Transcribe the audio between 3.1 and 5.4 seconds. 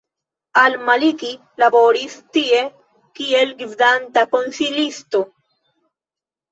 kiel gvidanta konsilisto.